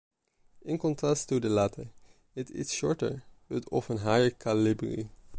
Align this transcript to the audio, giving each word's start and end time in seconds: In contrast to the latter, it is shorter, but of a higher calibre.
In 0.61 0.79
contrast 0.79 1.29
to 1.29 1.39
the 1.39 1.47
latter, 1.49 1.91
it 2.33 2.49
is 2.49 2.73
shorter, 2.73 3.21
but 3.49 3.65
of 3.71 3.87
a 3.91 3.97
higher 3.97 4.31
calibre. 4.31 5.11